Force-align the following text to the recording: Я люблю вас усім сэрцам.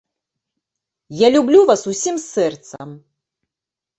Я 1.19 1.27
люблю 1.35 1.59
вас 1.71 1.83
усім 1.91 2.17
сэрцам. 2.23 2.95